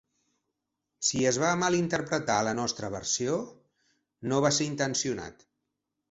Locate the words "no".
4.31-4.39